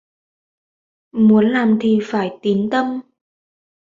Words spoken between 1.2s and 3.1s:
Muốn làm thì phải Tín Tâm